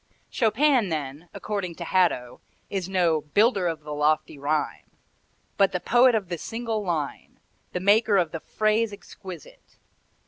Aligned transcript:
Chopin 0.31 0.89
then, 0.89 1.29
according 1.31 1.75
to 1.75 1.83
Hadow, 1.83 2.39
is 2.71 2.89
no 2.89 3.21
"builder 3.21 3.67
of 3.67 3.81
the 3.81 3.93
lofty 3.93 4.39
rhyme," 4.39 4.89
but 5.57 5.73
the 5.73 5.79
poet 5.79 6.15
of 6.15 6.27
the 6.27 6.39
single 6.39 6.83
line, 6.83 7.39
the 7.73 7.79
maker 7.79 8.17
of 8.17 8.31
the 8.31 8.39
phrase 8.39 8.91
exquisite. 8.91 9.77